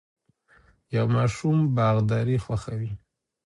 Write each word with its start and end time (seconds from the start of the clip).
یو 0.95 1.05
ماشوم 1.15 1.57
باغداري 1.77 2.37
خوښوي. 2.43 2.91